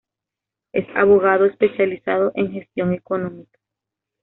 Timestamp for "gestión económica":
2.53-3.59